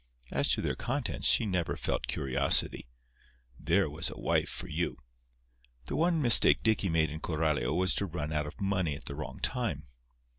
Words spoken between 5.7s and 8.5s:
The one mistake Dicky made in Coralio was to run out